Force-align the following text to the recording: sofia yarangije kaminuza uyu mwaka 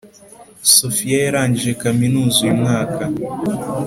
sofia 0.75 1.17
yarangije 1.25 1.71
kaminuza 1.83 2.37
uyu 2.41 2.55
mwaka 2.61 3.03